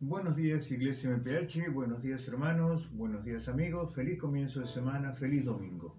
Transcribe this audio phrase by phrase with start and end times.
[0.00, 5.46] Buenos días Iglesia MPH, buenos días hermanos, buenos días amigos, feliz comienzo de semana, feliz
[5.46, 5.96] domingo.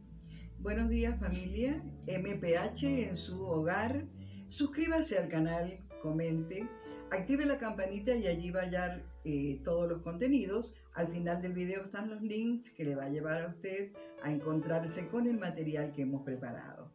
[0.60, 4.06] Buenos días familia, MPH en su hogar,
[4.46, 6.70] suscríbase al canal, comente,
[7.10, 10.76] active la campanita y allí va a hallar eh, todos los contenidos.
[10.94, 14.30] Al final del video están los links que le va a llevar a usted a
[14.30, 16.94] encontrarse con el material que hemos preparado.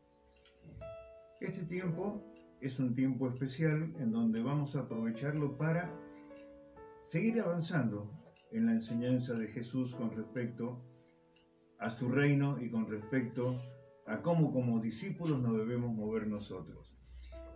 [1.41, 2.23] Este tiempo
[2.61, 5.93] es un tiempo especial en donde vamos a aprovecharlo para
[7.13, 8.11] seguir avanzando
[8.53, 10.83] en la enseñanza de Jesús con respecto
[11.79, 13.61] a su reino y con respecto
[14.07, 16.97] a cómo como discípulos nos debemos mover nosotros.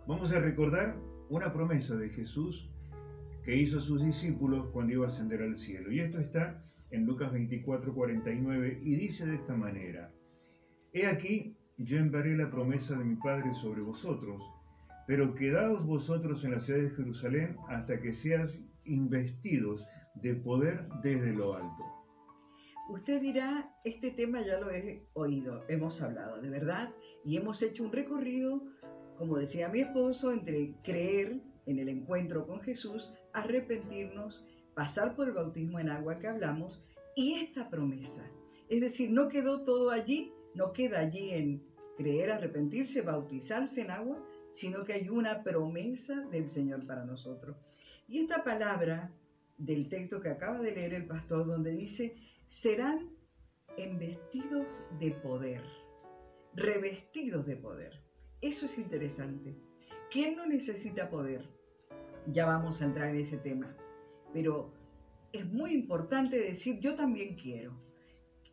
[0.05, 0.95] Vamos a recordar
[1.31, 2.71] una promesa de Jesús
[3.43, 5.91] que hizo a sus discípulos cuando iba a ascender al cielo.
[5.91, 10.13] Y esto está en Lucas 24, 49 y dice de esta manera,
[10.93, 14.39] He aquí, yo enviaré la promesa de mi Padre sobre vosotros,
[15.07, 19.85] pero quedaos vosotros en la ciudad de Jerusalén hasta que seas investidos
[20.15, 21.83] de poder desde lo alto.
[22.89, 26.93] Usted dirá, este tema ya lo he oído, hemos hablado, de verdad,
[27.25, 28.63] y hemos hecho un recorrido,
[29.17, 35.33] como decía mi esposo, entre creer en el encuentro con Jesús, arrepentirnos, pasar por el
[35.33, 38.31] bautismo en agua que hablamos, y esta promesa.
[38.69, 41.63] Es decir, no quedó todo allí, no queda allí en
[41.97, 47.57] creer, arrepentirse, bautizarse en agua, sino que hay una promesa del Señor para nosotros.
[48.07, 49.13] Y esta palabra
[49.57, 52.15] del texto que acaba de leer el pastor, donde dice,
[52.47, 53.11] serán
[53.77, 55.61] embestidos de poder,
[56.53, 58.01] revestidos de poder.
[58.39, 59.57] Eso es interesante.
[60.09, 61.49] ¿Quién no necesita poder?
[62.27, 63.75] Ya vamos a entrar en ese tema.
[64.33, 64.73] Pero
[65.33, 67.77] es muy importante decir, yo también quiero.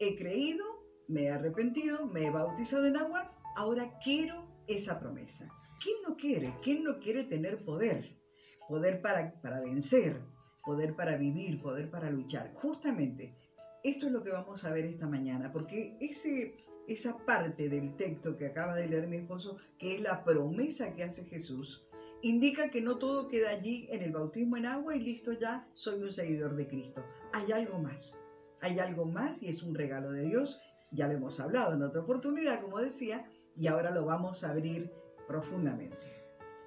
[0.01, 0.65] He creído,
[1.07, 5.49] me he arrepentido, me he bautizado en agua, ahora quiero esa promesa.
[5.81, 6.57] ¿Quién no quiere?
[6.61, 8.19] ¿Quién no quiere tener poder?
[8.69, 10.20] Poder para, para vencer,
[10.65, 12.53] poder para vivir, poder para luchar.
[12.55, 13.37] Justamente,
[13.83, 16.57] esto es lo que vamos a ver esta mañana, porque ese,
[16.89, 21.05] esa parte del texto que acaba de leer mi esposo, que es la promesa que
[21.05, 21.86] hace Jesús,
[22.23, 26.02] indica que no todo queda allí en el bautismo en agua y listo ya, soy
[26.02, 27.05] un seguidor de Cristo.
[27.35, 28.23] Hay algo más,
[28.63, 30.63] hay algo más y es un regalo de Dios.
[30.91, 34.91] Ya lo hemos hablado en otra oportunidad, como decía, y ahora lo vamos a abrir
[35.29, 36.23] profundamente.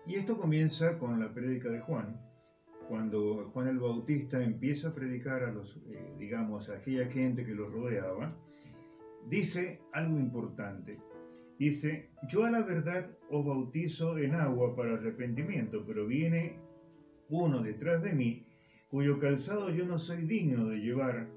[0.08, 2.18] Y esto comienza con la prédica de Juan,
[2.88, 7.54] cuando Juan el Bautista empieza a predicar a los, eh, digamos, a aquella gente que
[7.54, 8.34] los rodeaba,
[9.30, 10.98] dice algo importante.
[11.60, 16.58] Dice, yo a la verdad os bautizo en agua para arrepentimiento, pero viene
[17.28, 18.48] uno detrás de mí,
[18.90, 21.28] cuyo calzado yo no soy digno de llevar,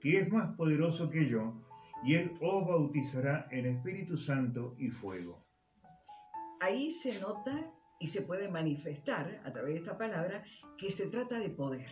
[0.00, 1.60] que es más poderoso que yo,
[2.04, 5.44] y él os bautizará en Espíritu Santo y fuego.
[6.60, 7.72] Ahí se nota
[8.02, 10.42] y se puede manifestar a través de esta palabra
[10.76, 11.86] que se trata de poder.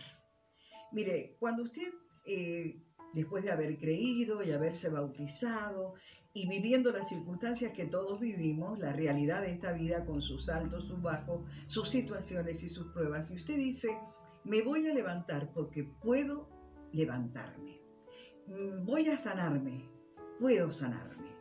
[0.90, 1.88] Mire, cuando usted,
[2.26, 2.82] eh,
[3.14, 5.94] después de haber creído y haberse bautizado
[6.32, 10.88] y viviendo las circunstancias que todos vivimos, la realidad de esta vida con sus altos,
[10.88, 13.96] sus bajos, sus situaciones y sus pruebas, y usted dice,
[14.42, 16.48] me voy a levantar porque puedo
[16.92, 17.80] levantarme,
[18.82, 19.88] voy a sanarme,
[20.40, 21.36] puedo sanarme,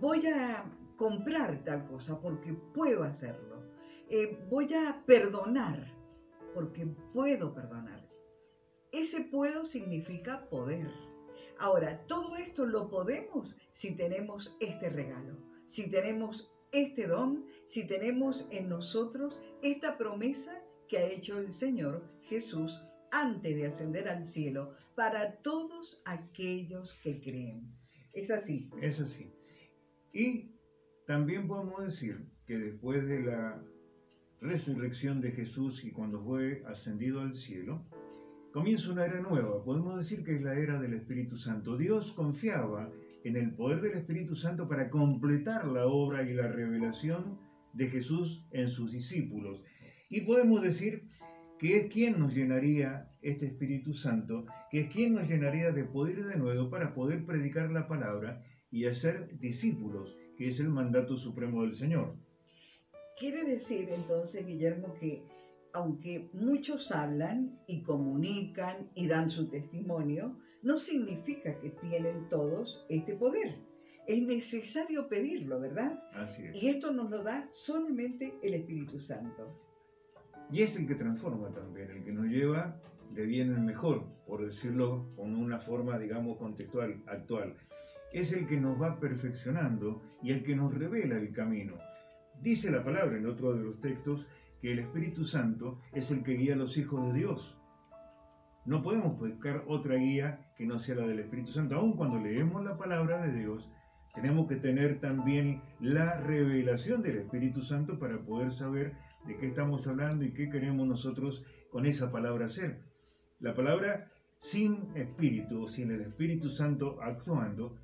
[0.00, 0.64] voy a
[0.96, 3.45] comprar tal cosa porque puedo hacerlo
[4.08, 5.92] eh, voy a perdonar
[6.54, 8.08] porque puedo perdonar.
[8.92, 10.90] Ese puedo significa poder.
[11.58, 18.48] Ahora, todo esto lo podemos si tenemos este regalo, si tenemos este don, si tenemos
[18.50, 24.72] en nosotros esta promesa que ha hecho el Señor Jesús antes de ascender al cielo
[24.94, 27.76] para todos aquellos que creen.
[28.12, 28.70] Es así.
[28.80, 29.32] Es así.
[30.12, 30.52] Y
[31.06, 33.62] también podemos decir que después de la
[34.40, 37.84] resurrección de Jesús y cuando fue ascendido al cielo,
[38.52, 39.64] comienza una era nueva.
[39.64, 41.76] Podemos decir que es la era del Espíritu Santo.
[41.76, 42.90] Dios confiaba
[43.24, 47.38] en el poder del Espíritu Santo para completar la obra y la revelación
[47.72, 49.62] de Jesús en sus discípulos.
[50.08, 51.08] Y podemos decir
[51.58, 56.24] que es quien nos llenaría este Espíritu Santo, que es quien nos llenaría de poder
[56.24, 61.62] de nuevo para poder predicar la palabra y hacer discípulos, que es el mandato supremo
[61.62, 62.16] del Señor.
[63.18, 65.24] Quiere decir entonces, Guillermo, que
[65.72, 73.14] aunque muchos hablan y comunican y dan su testimonio, no significa que tienen todos este
[73.14, 73.56] poder.
[74.06, 76.02] Es necesario pedirlo, ¿verdad?
[76.12, 76.62] Así es.
[76.62, 79.48] Y esto nos lo da solamente el Espíritu Santo.
[80.50, 82.80] Y es el que transforma también, el que nos lleva
[83.12, 87.56] de bien en mejor, por decirlo con una forma, digamos, contextual, actual.
[88.12, 91.78] Es el que nos va perfeccionando y el que nos revela el camino.
[92.40, 94.26] Dice la palabra en otro de los textos
[94.60, 97.58] que el Espíritu Santo es el que guía a los hijos de Dios.
[98.64, 101.76] No podemos buscar otra guía que no sea la del Espíritu Santo.
[101.76, 103.70] Aun cuando leemos la palabra de Dios,
[104.14, 108.94] tenemos que tener también la revelación del Espíritu Santo para poder saber
[109.26, 112.82] de qué estamos hablando y qué queremos nosotros con esa palabra hacer.
[113.40, 117.76] La palabra sin Espíritu, sin el Espíritu Santo actuando,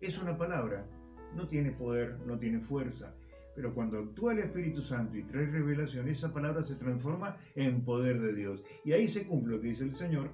[0.00, 0.86] es una palabra.
[1.34, 3.14] No tiene poder, no tiene fuerza.
[3.54, 8.20] Pero cuando actúa el Espíritu Santo y trae revelación, esa palabra se transforma en poder
[8.20, 8.62] de Dios.
[8.84, 10.30] Y ahí se cumple lo que dice el Señor.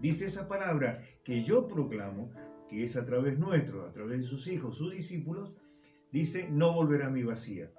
[0.00, 2.30] Dice esa palabra que yo proclamo,
[2.68, 5.54] que es a través nuestro, a través de sus hijos, sus discípulos,
[6.12, 7.72] dice, no volverá a mi vacía,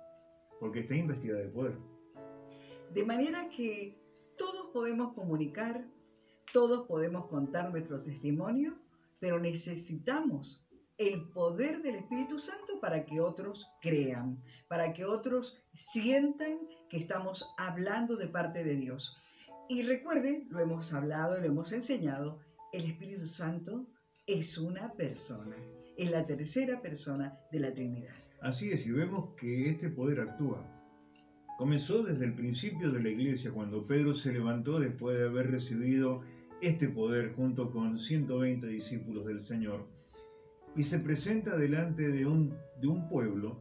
[0.59, 1.77] porque está investida de poder.
[2.94, 3.97] De manera que
[4.37, 5.87] todos podemos comunicar,
[6.51, 8.77] todos podemos contar nuestro testimonio,
[9.19, 10.65] pero necesitamos
[11.01, 16.59] el poder del Espíritu Santo para que otros crean, para que otros sientan
[16.89, 19.18] que estamos hablando de parte de Dios.
[19.68, 22.39] Y recuerden, lo hemos hablado lo hemos enseñado,
[22.71, 23.88] el Espíritu Santo
[24.27, 25.56] es una persona,
[25.98, 28.13] es la tercera persona de la Trinidad.
[28.42, 30.68] Así es, y vemos que este poder actúa.
[31.57, 36.21] Comenzó desde el principio de la iglesia, cuando Pedro se levantó después de haber recibido
[36.62, 40.00] este poder junto con 120 discípulos del Señor
[40.75, 43.59] y se presenta delante de un, de un pueblo,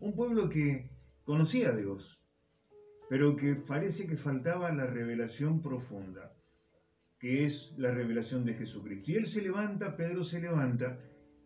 [0.00, 0.90] un pueblo que
[1.24, 2.22] conocía a Dios,
[3.08, 6.34] pero que parece que faltaba la revelación profunda,
[7.18, 9.12] que es la revelación de Jesucristo.
[9.12, 10.98] Y él se levanta, Pedro se levanta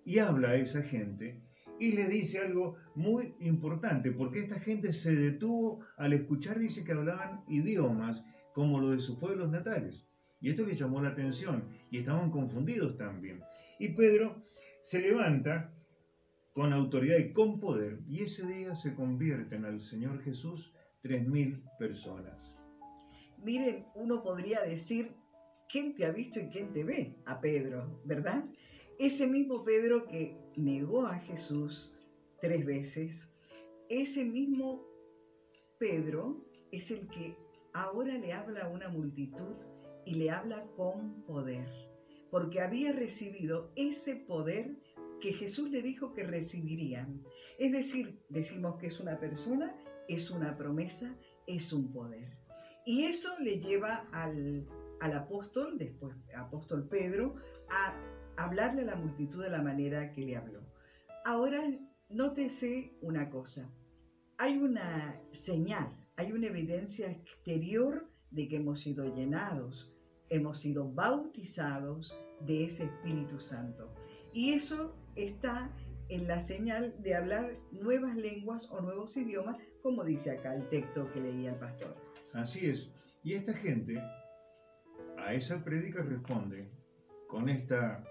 [0.04, 1.42] y habla a esa gente
[1.78, 6.92] y le dice algo muy importante, porque esta gente se detuvo al escuchar, dice que
[6.92, 10.06] hablaban idiomas como los de sus pueblos natales.
[10.42, 13.40] Y esto les llamó la atención y estaban confundidos también.
[13.78, 14.42] Y Pedro
[14.80, 15.74] se levanta
[16.52, 21.62] con autoridad y con poder, y ese día se convierten al Señor Jesús tres mil
[21.78, 22.54] personas.
[23.38, 25.14] Miren, uno podría decir,
[25.70, 27.16] ¿quién te ha visto y quién te ve?
[27.24, 28.44] A Pedro, ¿verdad?
[28.98, 31.94] Ese mismo Pedro que negó a Jesús
[32.40, 33.34] tres veces,
[33.88, 34.84] ese mismo
[35.78, 37.36] Pedro es el que
[37.72, 39.56] ahora le habla a una multitud
[40.04, 41.89] y le habla con poder
[42.30, 44.78] porque había recibido ese poder
[45.20, 47.22] que Jesús le dijo que recibirían.
[47.58, 49.76] Es decir, decimos que es una persona,
[50.08, 51.16] es una promesa,
[51.46, 52.38] es un poder.
[52.86, 54.66] Y eso le lleva al,
[55.14, 57.36] apóstol, después apóstol Pedro,
[57.70, 57.94] a
[58.36, 60.66] hablarle a la multitud de la manera que le habló.
[61.24, 61.60] Ahora,
[62.08, 63.70] nótese una cosa.
[64.38, 69.89] Hay una señal, hay una evidencia exterior de que hemos sido llenados
[70.30, 73.92] hemos sido bautizados de ese Espíritu Santo.
[74.32, 75.70] Y eso está
[76.08, 81.10] en la señal de hablar nuevas lenguas o nuevos idiomas, como dice acá el texto
[81.12, 81.94] que leía el pastor.
[82.32, 82.92] Así es.
[83.22, 84.00] Y esta gente
[85.18, 86.68] a esa prédica responde
[87.28, 88.04] con esta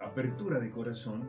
[0.00, 1.28] apertura de corazón,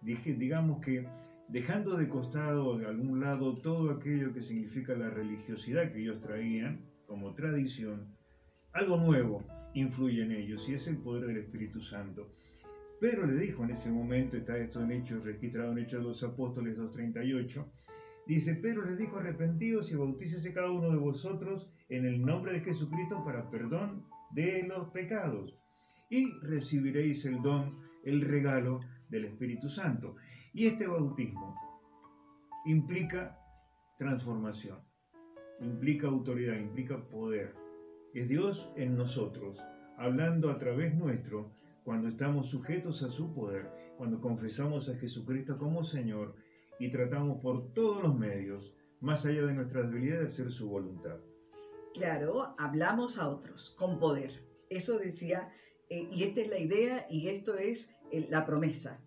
[0.00, 1.06] digamos que
[1.48, 6.80] dejando de costado de algún lado todo aquello que significa la religiosidad que ellos traían
[7.06, 8.16] como tradición,
[8.72, 12.32] algo nuevo influye en ellos y es el poder del Espíritu Santo.
[13.00, 16.22] Pedro le dijo en ese momento, está esto en Hechos, registrado en Hechos de los
[16.22, 17.66] Apóstoles 2.38,
[18.26, 22.60] dice, Pedro les dijo, arrepentidos y bautícese cada uno de vosotros en el nombre de
[22.60, 25.58] Jesucristo para perdón de los pecados
[26.08, 30.16] y recibiréis el don, el regalo del Espíritu Santo.
[30.52, 31.56] Y este bautismo
[32.66, 33.38] implica
[33.96, 34.78] transformación,
[35.60, 37.61] implica autoridad, implica poder.
[38.14, 39.64] Es Dios en nosotros,
[39.96, 41.50] hablando a través nuestro,
[41.82, 46.34] cuando estamos sujetos a su poder, cuando confesamos a Jesucristo como Señor
[46.78, 51.16] y tratamos por todos los medios, más allá de nuestras habilidades, de hacer su voluntad.
[51.94, 54.44] Claro, hablamos a otros con poder.
[54.68, 55.50] Eso decía,
[55.88, 59.00] eh, y esta es la idea y esto es eh, la promesa.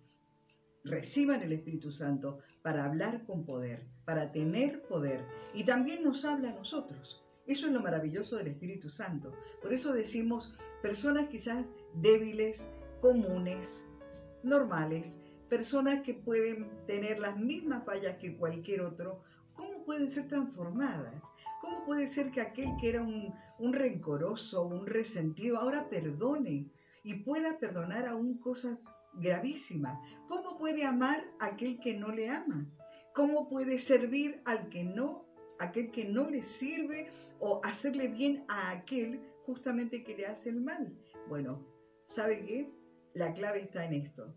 [0.83, 5.24] Reciban el Espíritu Santo para hablar con poder, para tener poder.
[5.53, 7.25] Y también nos habla a nosotros.
[7.45, 9.33] Eso es lo maravilloso del Espíritu Santo.
[9.61, 13.85] Por eso decimos personas quizás débiles, comunes,
[14.43, 19.21] normales, personas que pueden tener las mismas fallas que cualquier otro,
[19.53, 21.33] ¿cómo pueden ser transformadas?
[21.61, 26.71] ¿Cómo puede ser que aquel que era un, rencoroso, un resentido, ahora perdone
[27.03, 28.83] y pueda perdonar aún cosas
[29.13, 29.99] gravísimas?
[30.27, 32.67] ¿Cómo puede amar a aquel que no le ama?
[33.13, 35.25] ¿Cómo puede servir al que no,
[35.59, 37.07] aquel que no le sirve
[37.39, 40.97] o hacerle bien a aquel justamente que le hace el mal.
[41.27, 41.65] Bueno,
[42.03, 42.71] ¿sabe qué?
[43.13, 44.35] La clave está en esto.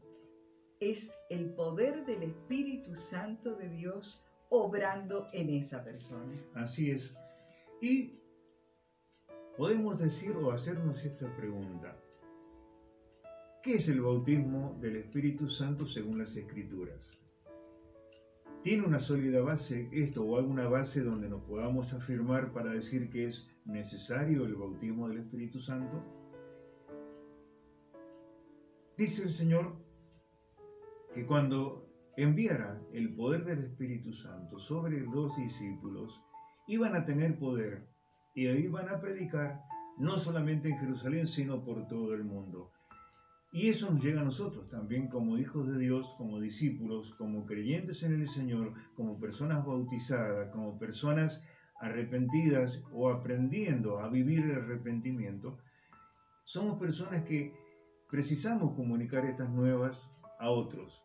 [0.80, 6.32] Es el poder del Espíritu Santo de Dios obrando en esa persona.
[6.54, 7.16] Así es.
[7.80, 8.20] Y
[9.56, 11.96] podemos decir o hacernos esta pregunta.
[13.62, 17.18] ¿Qué es el bautismo del Espíritu Santo según las Escrituras?
[18.68, 23.24] ¿Tiene una sólida base esto o alguna base donde nos podamos afirmar para decir que
[23.24, 26.04] es necesario el bautismo del Espíritu Santo?
[28.98, 29.74] Dice el Señor
[31.14, 36.22] que cuando enviara el poder del Espíritu Santo sobre los discípulos,
[36.66, 37.88] iban a tener poder
[38.34, 39.62] y iban a predicar
[39.96, 42.70] no solamente en Jerusalén, sino por todo el mundo.
[43.50, 48.02] Y eso nos llega a nosotros también como hijos de Dios, como discípulos, como creyentes
[48.02, 51.46] en el Señor, como personas bautizadas, como personas
[51.80, 55.58] arrepentidas o aprendiendo a vivir el arrepentimiento.
[56.44, 57.54] Somos personas que
[58.10, 61.02] precisamos comunicar estas nuevas a otros.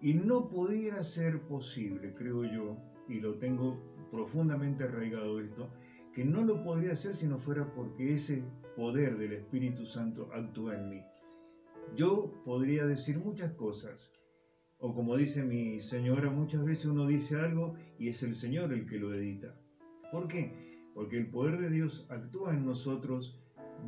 [0.00, 2.78] Y no pudiera ser posible, creo yo,
[3.08, 3.78] y lo tengo
[4.10, 5.70] profundamente arraigado esto,
[6.14, 8.42] que no lo podría hacer si no fuera porque ese
[8.76, 11.02] poder del Espíritu Santo actúa en mí.
[11.96, 14.12] Yo podría decir muchas cosas,
[14.78, 18.86] o como dice mi señora, muchas veces uno dice algo y es el Señor el
[18.86, 19.54] que lo edita.
[20.10, 20.52] ¿Por qué?
[20.94, 23.38] Porque el poder de Dios actúa en nosotros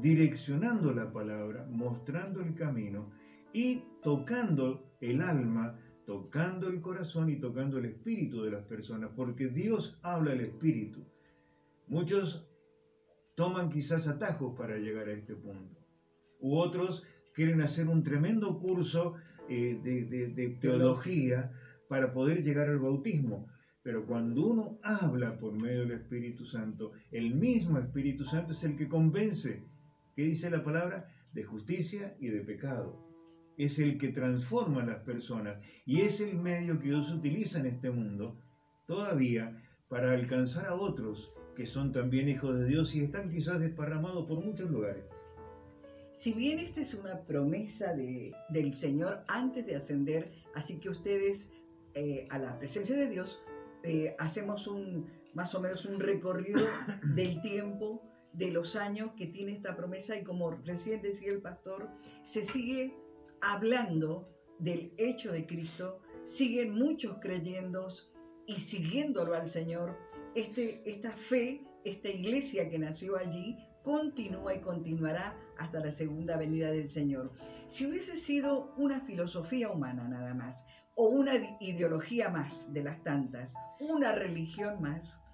[0.00, 3.10] direccionando la palabra, mostrando el camino
[3.52, 9.48] y tocando el alma tocando el corazón y tocando el espíritu de las personas, porque
[9.48, 11.04] Dios habla el espíritu.
[11.86, 12.48] Muchos
[13.34, 15.80] toman quizás atajos para llegar a este punto,
[16.40, 19.14] u otros quieren hacer un tremendo curso
[19.48, 21.52] eh, de, teología
[21.88, 23.48] para poder llegar al bautismo.
[23.82, 28.76] Pero cuando uno habla por medio del Espíritu Santo, el mismo Espíritu Santo es el
[28.76, 29.66] que convence,
[30.14, 31.08] ¿qué dice la palabra?
[31.32, 33.08] De justicia y de pecado
[33.56, 37.66] es el que transforma a las personas y es el medio que Dios utiliza en
[37.66, 38.40] este mundo
[38.86, 44.26] todavía para alcanzar a otros que son también hijos de Dios y están quizás desparramados
[44.26, 45.04] por muchos lugares.
[46.12, 51.50] Si bien esta es una promesa de, del Señor antes de ascender, así que ustedes
[51.94, 53.40] eh, a la presencia de Dios
[53.82, 56.60] eh, hacemos un más o menos un recorrido
[57.14, 58.02] del tiempo,
[58.32, 61.90] de los años que tiene esta promesa y como recién decía el pastor,
[62.22, 62.96] se sigue
[63.40, 64.28] hablando
[64.58, 67.88] del hecho de Cristo, siguen muchos creyendo
[68.46, 69.98] y siguiéndolo al Señor.
[70.34, 76.70] Este, esta fe, esta iglesia que nació allí, continúa y continuará hasta la segunda venida
[76.70, 77.32] del Señor.
[77.66, 83.54] Si hubiese sido una filosofía humana nada más, o una ideología más de las tantas,
[83.80, 85.24] una religión más,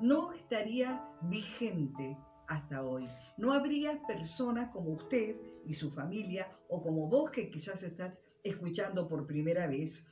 [0.00, 3.08] no estaría vigente hasta hoy.
[3.36, 5.36] No habría personas como usted
[5.66, 10.06] y su familia, o como vos que quizás estás escuchando por primera vez,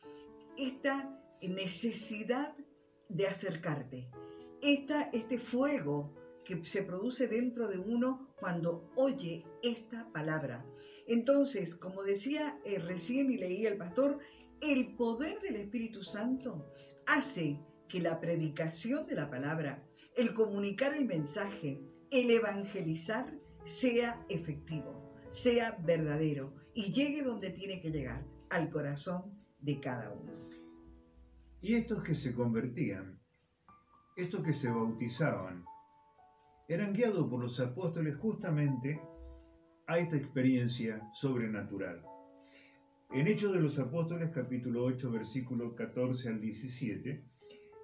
[0.57, 2.55] esta necesidad
[3.09, 4.11] de acercarte,
[4.61, 6.13] esta, este fuego
[6.47, 10.65] que se produce dentro de uno cuando oye esta palabra.
[11.09, 14.19] Entonces, como decía eh, recién y leí el pastor,
[14.61, 16.71] el poder del Espíritu Santo
[17.07, 19.85] hace que la predicación de la palabra,
[20.17, 27.91] el comunicar el mensaje, el evangelizar sea efectivo, sea verdadero y llegue donde tiene que
[27.91, 30.33] llegar, al corazón de cada uno.
[31.61, 33.21] Y estos que se convertían,
[34.17, 35.65] estos que se bautizaban,
[36.69, 39.01] eran guiados por los apóstoles justamente
[39.87, 42.03] a esta experiencia sobrenatural.
[43.13, 47.25] En Hechos de los Apóstoles, capítulo 8, versículo 14 al 17,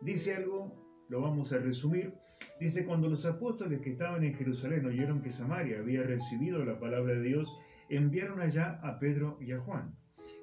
[0.01, 2.13] dice algo, lo vamos a resumir,
[2.61, 7.15] Dice, cuando los apóstoles que estaban en Jerusalén oyeron que Samaria había recibido la palabra
[7.15, 7.59] de Dios,
[7.89, 9.97] enviaron allá a Pedro y a Juan,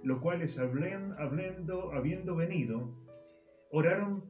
[0.04, 2.94] los cuales, hablando, habiendo venido,
[3.72, 4.26] oraron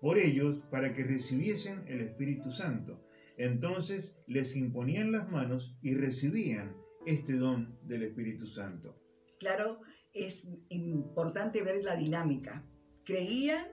[0.00, 3.04] por ellos para que recibiesen el Espíritu Santo.
[3.36, 6.76] Entonces les imponían las manos y recibían
[7.06, 9.00] este don del Espíritu Santo.
[9.38, 9.80] Claro,
[10.12, 12.64] es importante ver la dinámica.
[13.04, 13.66] Creían,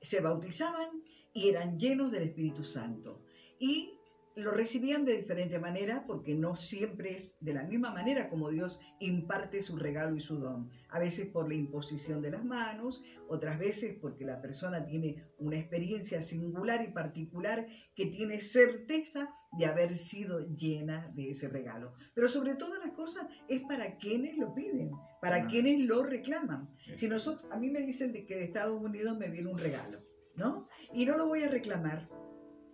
[0.00, 0.88] se bautizaban
[1.32, 3.24] y eran llenos del Espíritu Santo.
[3.58, 3.94] Y
[4.36, 8.80] lo recibían de diferente manera porque no siempre es de la misma manera como Dios
[9.00, 10.70] imparte su regalo y su don.
[10.88, 15.58] A veces por la imposición de las manos, otras veces porque la persona tiene una
[15.58, 21.92] experiencia singular y particular que tiene certeza de haber sido llena de ese regalo.
[22.14, 26.70] Pero sobre todas las cosas es para quienes lo piden, para quienes lo reclaman.
[26.94, 30.12] Si nosotros, a mí me dicen de que de Estados Unidos me viene un regalo
[30.36, 30.68] ¿no?
[30.92, 32.08] Y no lo voy a reclamar,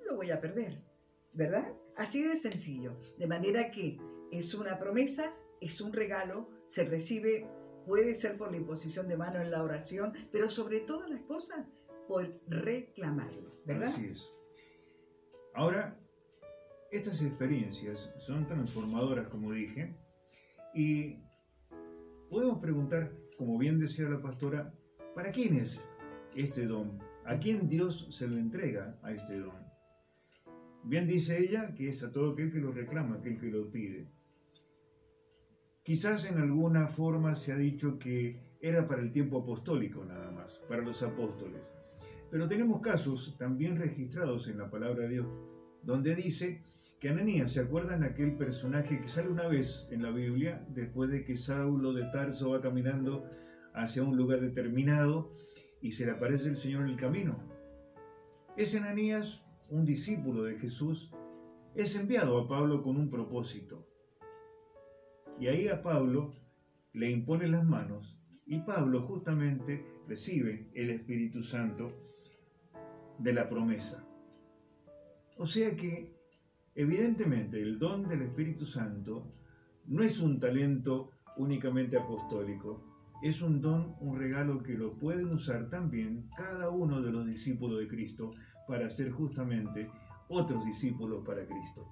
[0.06, 0.82] lo voy a perder,
[1.32, 1.72] ¿verdad?
[1.96, 2.96] Así de sencillo.
[3.18, 3.98] De manera que
[4.30, 7.48] es una promesa, es un regalo, se recibe,
[7.86, 11.66] puede ser por la imposición de mano en la oración, pero sobre todas las cosas,
[12.06, 13.88] por reclamarlo, ¿verdad?
[13.88, 14.30] Así es.
[15.54, 15.98] Ahora,
[16.90, 19.94] estas experiencias son transformadoras, como dije,
[20.74, 21.18] y
[22.30, 24.72] podemos preguntar, como bien decía la pastora,
[25.14, 25.82] ¿para quién es
[26.34, 26.98] este don?
[27.24, 29.67] ¿A quién Dios se lo entrega a este don?
[30.88, 34.08] Bien dice ella que es a todo aquel que lo reclama, aquel que lo pide.
[35.82, 40.62] Quizás en alguna forma se ha dicho que era para el tiempo apostólico nada más,
[40.66, 41.70] para los apóstoles.
[42.30, 45.28] Pero tenemos casos también registrados en la palabra de Dios,
[45.82, 46.64] donde dice
[46.98, 51.22] que Ananías, ¿se acuerdan aquel personaje que sale una vez en la Biblia, después de
[51.22, 53.28] que Saulo de Tarso va caminando
[53.74, 55.34] hacia un lugar determinado
[55.82, 57.46] y se le aparece el Señor en el camino?
[58.56, 61.12] Ese Ananías, un discípulo de Jesús,
[61.74, 63.86] es enviado a Pablo con un propósito.
[65.38, 66.34] Y ahí a Pablo
[66.92, 71.92] le impone las manos y Pablo justamente recibe el Espíritu Santo
[73.18, 74.04] de la promesa.
[75.36, 76.16] O sea que,
[76.74, 79.32] evidentemente, el don del Espíritu Santo
[79.86, 82.84] no es un talento únicamente apostólico,
[83.22, 87.78] es un don, un regalo que lo pueden usar también cada uno de los discípulos
[87.80, 88.32] de Cristo
[88.68, 89.90] para ser justamente
[90.28, 91.88] otros discípulos para Cristo.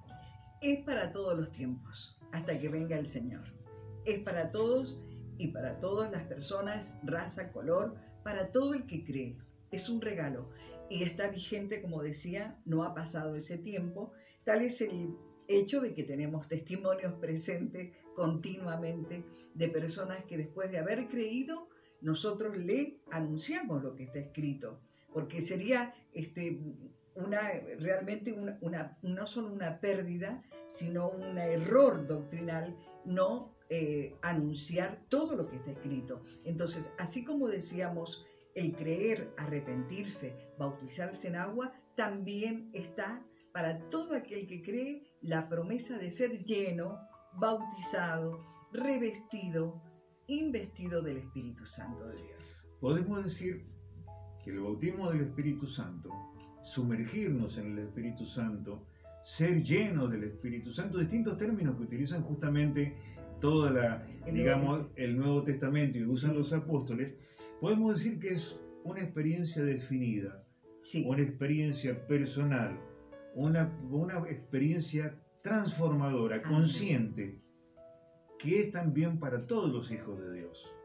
[0.60, 3.44] Es para todos los tiempos, hasta que venga el Señor.
[4.04, 5.02] Es para todos
[5.38, 9.38] y para todas las personas, raza, color, para todo el que cree.
[9.70, 10.50] Es un regalo
[10.88, 14.12] y está vigente, como decía, no ha pasado ese tiempo.
[14.44, 15.16] Tal es el
[15.48, 21.68] hecho de que tenemos testimonios presentes continuamente de personas que después de haber creído,
[22.00, 24.80] nosotros le anunciamos lo que está escrito,
[25.12, 26.60] porque sería este,
[27.14, 27.40] una,
[27.78, 35.48] realmente una, no solo una pérdida, sino un error doctrinal no eh, anunciar todo lo
[35.48, 36.22] que está escrito.
[36.44, 44.46] Entonces, así como decíamos, el creer, arrepentirse, bautizarse en agua, también está para todo aquel
[44.46, 46.98] que cree la promesa de ser lleno,
[47.34, 49.82] bautizado, revestido,
[50.26, 52.70] investido del Espíritu Santo de Dios.
[52.80, 53.75] Podemos decir
[54.46, 56.12] que el bautismo del Espíritu Santo,
[56.62, 58.86] sumergirnos en el Espíritu Santo,
[59.24, 62.96] ser llenos del Espíritu Santo, distintos términos que utilizan justamente
[63.40, 67.16] toda la, digamos, el Nuevo Testamento y usan los apóstoles,
[67.60, 70.46] podemos decir que es una experiencia definida,
[71.04, 72.78] una experiencia personal,
[73.34, 77.42] una, una experiencia transformadora, consciente,
[78.38, 80.75] que es también para todos los hijos de Dios.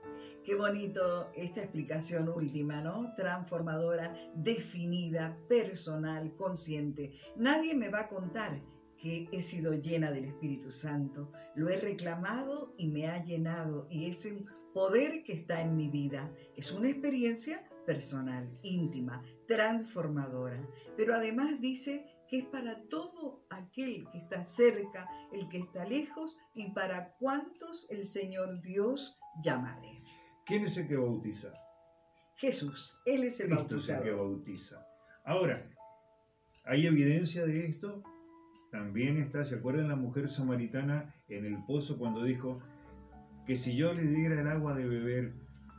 [0.44, 3.14] Qué bonito esta explicación última, ¿no?
[3.14, 7.12] Transformadora, definida, personal, consciente.
[7.38, 8.60] Nadie me va a contar
[8.98, 11.32] que he sido llena del Espíritu Santo.
[11.54, 15.90] Lo he reclamado y me ha llenado y es un poder que está en mi
[15.90, 16.34] vida.
[16.56, 20.68] Es una experiencia personal, íntima, transformadora.
[20.98, 26.36] Pero además dice que es para todo aquel que está cerca, el que está lejos
[26.56, 30.02] y para cuantos el Señor Dios llamare.
[30.46, 31.54] ¿Quién es el que bautiza?
[32.36, 34.86] Jesús, Él es el Cristo es el que bautiza.
[35.24, 35.70] Ahora,
[36.66, 38.04] ¿hay evidencia de esto?
[38.72, 42.60] También está, ¿se acuerdan la mujer samaritana en el pozo cuando dijo
[43.46, 45.34] que si yo le diera el agua de beber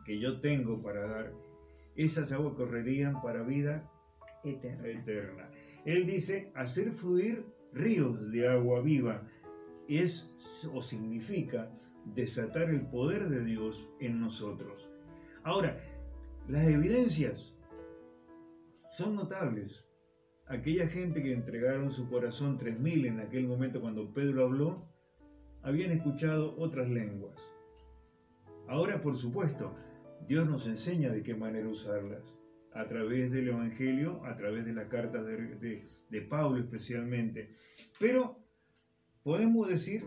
[0.04, 1.32] que yo tengo para dar,
[1.96, 3.90] esas aguas correrían para vida
[4.44, 4.88] eterna?
[4.88, 5.50] eterna.
[5.84, 9.22] Él dice, hacer fluir ríos de agua viva
[9.88, 10.30] es
[10.72, 11.70] o significa
[12.04, 14.88] desatar el poder de Dios en nosotros.
[15.42, 15.78] Ahora,
[16.48, 17.54] las evidencias
[18.84, 19.86] son notables
[20.52, 24.86] aquella gente que entregaron su corazón, 3.000 en aquel momento cuando Pedro habló,
[25.62, 27.40] habían escuchado otras lenguas.
[28.68, 29.74] Ahora, por supuesto,
[30.26, 32.34] Dios nos enseña de qué manera usarlas,
[32.74, 37.54] a través del Evangelio, a través de las cartas de, de, Pablo especialmente.
[37.98, 38.38] Pero
[39.22, 40.04] podemos decir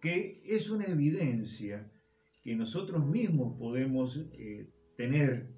[0.00, 1.90] que es una evidencia
[2.42, 5.54] que nosotros mismos podemos eh, tener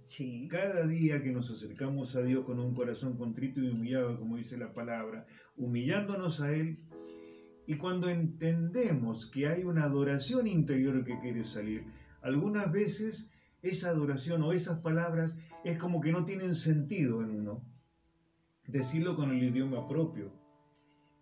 [0.48, 4.57] cada día que nos acercamos a Dios con un corazón contrito y humillado, como dice
[4.57, 5.26] la palabra,
[5.57, 6.78] humillándonos a Él.
[7.66, 11.87] Y cuando entendemos que hay una adoración interior que quiere salir,
[12.20, 13.31] algunas veces
[13.62, 17.64] esa adoración o esas palabras es como que no tienen sentido en uno.
[18.66, 20.33] Decirlo con el idioma propio.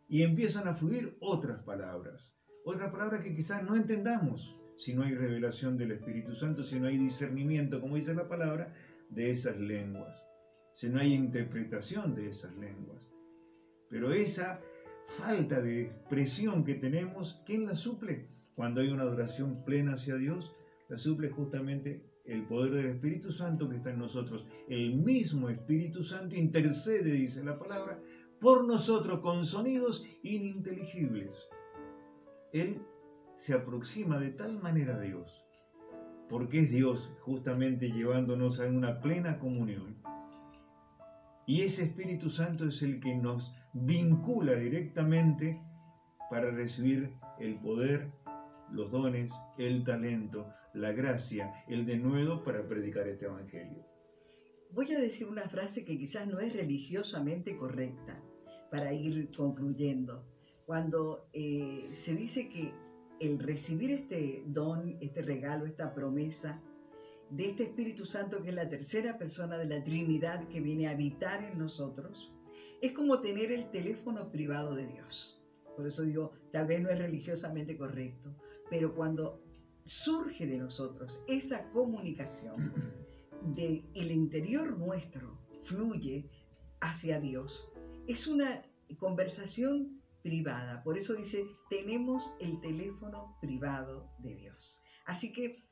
[0.08, 2.39] Y empiezan a fluir otras palabras.
[2.64, 6.86] Otras palabras que quizás no entendamos si no hay revelación del Espíritu Santo, si no
[6.86, 8.74] hay discernimiento, como dice la palabra,
[9.10, 10.24] de esas lenguas,
[10.72, 13.10] si no hay interpretación de esas lenguas.
[13.88, 14.60] Pero esa
[15.06, 18.28] falta de expresión que tenemos, ¿quién la suple?
[18.54, 20.54] Cuando hay una adoración plena hacia Dios,
[20.88, 24.46] la suple justamente el poder del Espíritu Santo que está en nosotros.
[24.68, 28.00] El mismo Espíritu Santo intercede, dice la palabra,
[28.40, 31.48] por nosotros con sonidos ininteligibles.
[32.52, 32.82] Él
[33.36, 35.44] se aproxima de tal manera a Dios,
[36.28, 40.02] porque es Dios justamente llevándonos a una plena comunión.
[41.46, 45.60] Y ese Espíritu Santo es el que nos vincula directamente
[46.28, 48.12] para recibir el poder,
[48.70, 53.84] los dones, el talento, la gracia, el denuedo para predicar este Evangelio.
[54.72, 58.22] Voy a decir una frase que quizás no es religiosamente correcta
[58.70, 60.29] para ir concluyendo.
[60.70, 62.72] Cuando eh, se dice que
[63.18, 66.62] el recibir este don, este regalo, esta promesa
[67.28, 70.92] de este Espíritu Santo que es la tercera persona de la Trinidad que viene a
[70.92, 72.32] habitar en nosotros,
[72.80, 75.42] es como tener el teléfono privado de Dios.
[75.74, 78.32] Por eso digo, tal vez no es religiosamente correcto,
[78.70, 79.42] pero cuando
[79.84, 82.72] surge de nosotros esa comunicación
[83.56, 86.30] de el interior nuestro fluye
[86.80, 87.72] hacia Dios.
[88.06, 88.62] Es una
[88.98, 90.82] conversación privada.
[90.82, 94.82] Por eso dice, tenemos el teléfono privado de Dios.
[95.06, 95.64] Así que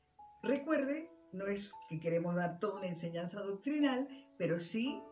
[0.42, 4.08] recuerde, no es que queremos dar toda una enseñanza doctrinal,
[4.38, 5.02] pero sí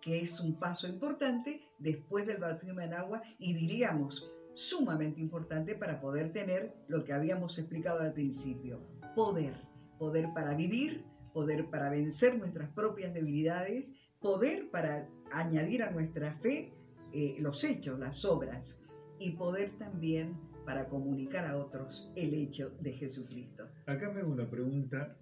[0.00, 6.00] que es un paso importante después del bautismo en agua y diríamos sumamente importante para
[6.00, 8.82] poder tener lo que habíamos explicado al principio,
[9.14, 9.54] poder,
[9.98, 16.74] poder para vivir, poder para vencer nuestras propias debilidades, poder para añadir a nuestra fe
[17.12, 18.81] eh, los hechos, las obras,
[19.22, 23.68] y poder también para comunicar a otros el hecho de Jesucristo.
[23.86, 25.16] Acá me hago una pregunta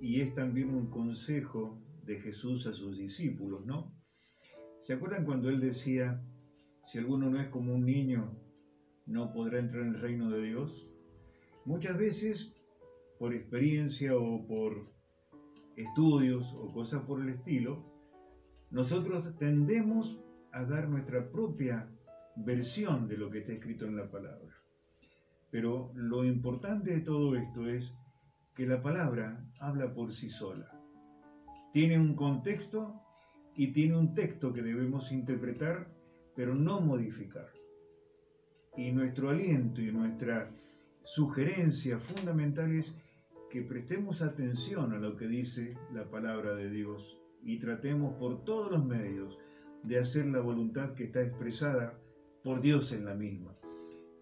[0.00, 3.94] y es también un consejo de Jesús a sus discípulos, ¿no?
[4.78, 6.24] ¿Se acuerdan cuando él decía,
[6.82, 8.38] si alguno no es como un niño,
[9.06, 10.88] no podrá entrar en el reino de Dios?
[11.66, 12.56] Muchas veces,
[13.18, 14.92] por experiencia o por
[15.76, 17.84] estudios o cosas por el estilo,
[18.70, 20.18] nosotros tendemos
[20.52, 21.91] a dar nuestra propia
[22.36, 24.56] versión de lo que está escrito en la palabra.
[25.50, 27.94] Pero lo importante de todo esto es
[28.54, 30.70] que la palabra habla por sí sola.
[31.72, 33.00] Tiene un contexto
[33.54, 35.88] y tiene un texto que debemos interpretar,
[36.34, 37.48] pero no modificar.
[38.76, 40.50] Y nuestro aliento y nuestra
[41.02, 42.96] sugerencia fundamental es
[43.50, 48.70] que prestemos atención a lo que dice la palabra de Dios y tratemos por todos
[48.70, 49.38] los medios
[49.82, 51.98] de hacer la voluntad que está expresada
[52.42, 53.56] por Dios en la misma.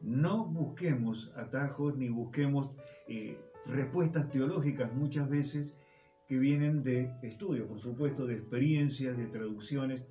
[0.00, 2.70] No busquemos atajos ni busquemos
[3.08, 5.76] eh, respuestas teológicas muchas veces
[6.26, 10.06] que vienen de estudios, por supuesto, de experiencias, de traducciones.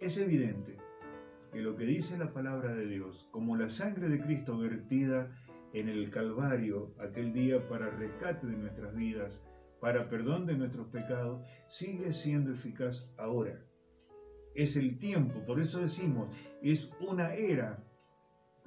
[0.00, 0.78] Es evidente
[1.52, 5.30] que lo que dice la palabra de Dios, como la sangre de Cristo vertida
[5.72, 9.40] en el Calvario aquel día para rescate de nuestras vidas,
[9.80, 13.62] para perdón de nuestros pecados, sigue siendo eficaz ahora.
[14.56, 17.84] Es el tiempo, por eso decimos, es una era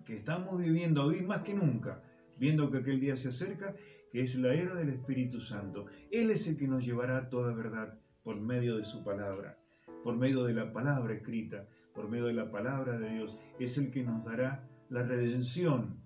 [0.06, 2.04] que estamos viviendo hoy más que nunca,
[2.38, 3.76] viendo que aquel día se acerca,
[4.12, 5.88] que es la era del Espíritu Santo.
[6.12, 9.58] Él es el que nos llevará a toda verdad por medio de su palabra,
[10.04, 13.40] por medio de la palabra escrita, por medio de la palabra de Dios.
[13.60, 16.06] Es el que nos dará la redención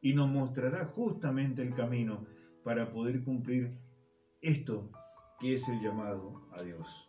[0.00, 2.26] y nos mostrará justamente el camino
[2.64, 3.76] para poder cumplir
[4.40, 4.90] esto
[5.38, 7.07] que es el llamado a Dios.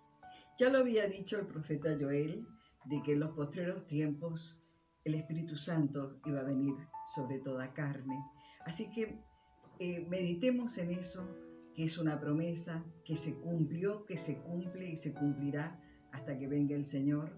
[0.60, 2.46] Ya lo había dicho el profeta Joel,
[2.86, 4.62] de que en los postreros tiempos
[5.06, 6.76] el Espíritu Santo iba a venir
[7.16, 8.20] sobre toda carne.
[8.66, 9.24] Así que
[9.80, 11.34] eh, meditemos en eso,
[11.74, 16.48] que es una promesa que se cumplió, que se cumple y se cumplirá hasta que
[16.48, 17.32] venga el Señor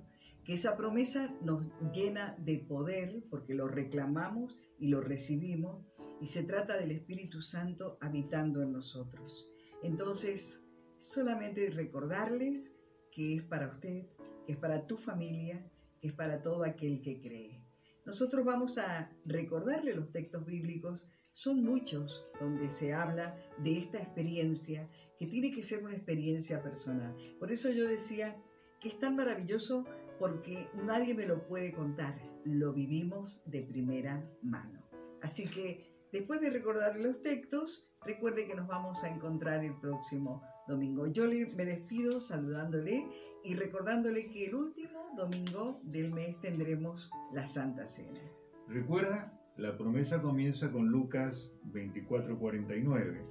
[0.44, 5.86] que esa promesa nos llena de poder porque lo reclamamos y lo recibimos
[6.20, 9.48] y se trata del Espíritu Santo habitando en nosotros.
[9.84, 10.66] Entonces,
[10.98, 12.76] solamente recordarles
[13.12, 14.08] que es para usted,
[14.46, 15.64] que es para tu familia,
[16.00, 17.64] que es para todo aquel que cree.
[18.06, 24.90] Nosotros vamos a recordarle los textos bíblicos, son muchos donde se habla de esta experiencia
[25.18, 27.16] que tiene que ser una experiencia personal.
[27.40, 28.36] Por eso yo decía
[28.80, 29.86] que es tan maravilloso
[30.20, 34.82] porque nadie me lo puede contar, lo vivimos de primera mano.
[35.22, 40.44] Así que después de recordar los textos, recuerde que nos vamos a encontrar el próximo
[40.68, 41.08] domingo.
[41.08, 43.08] Yo me despido saludándole
[43.44, 48.20] y recordándole que el último domingo del mes tendremos la Santa Cena.
[48.68, 53.26] Recuerda, la promesa comienza con Lucas 24:49.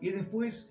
[0.00, 0.70] Y después,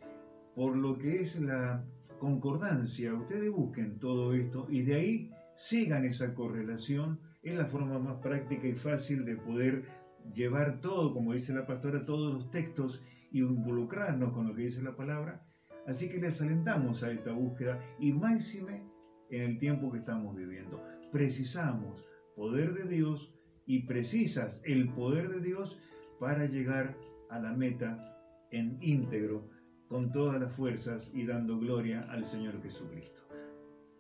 [0.56, 1.86] por lo que es la
[2.20, 7.20] concordancia, ustedes busquen todo esto y de ahí sigan esa correlación.
[7.42, 9.86] Es la forma más práctica y fácil de poder
[10.34, 14.96] llevar todo, como dice la pastora, todos los textos involucrarnos con lo que dice la
[14.96, 15.46] palabra.
[15.88, 18.84] Así que les alentamos a esta búsqueda y máxime
[19.30, 20.84] en el tiempo que estamos viviendo.
[21.12, 23.34] Precisamos poder de Dios
[23.66, 25.80] y precisas el poder de Dios
[26.20, 26.98] para llegar
[27.30, 28.18] a la meta
[28.52, 29.50] en íntegro,
[29.88, 33.22] con todas las fuerzas y dando gloria al Señor Jesucristo.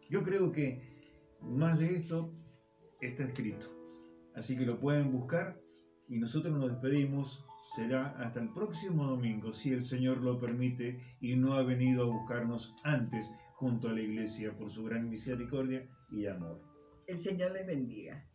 [0.09, 0.81] Yo creo que
[1.41, 2.33] más de esto
[3.01, 3.67] está escrito,
[4.35, 5.59] así que lo pueden buscar
[6.07, 7.45] y nosotros nos despedimos.
[7.63, 12.11] Será hasta el próximo domingo, si el Señor lo permite y no ha venido a
[12.11, 16.61] buscarnos antes junto a la iglesia por su gran misericordia y amor.
[17.07, 18.28] El Señor les bendiga.